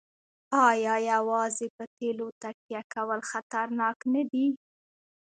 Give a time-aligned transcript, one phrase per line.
[0.69, 4.47] آیا یوازې په تیلو تکیه کول خطرناک نه دي؟